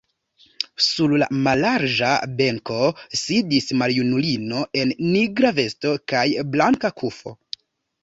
Sur 0.85 1.11
la 1.23 1.27
mallarĝa 1.47 2.09
benko 2.41 2.81
sidis 3.25 3.69
maljunulino 3.83 4.67
en 4.83 4.97
nigra 5.13 5.55
vesto 5.63 5.97
kaj 6.15 6.29
blanka 6.57 6.97
kufo. 7.01 7.41